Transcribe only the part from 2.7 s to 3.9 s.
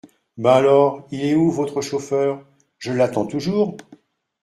je l’attends toujours.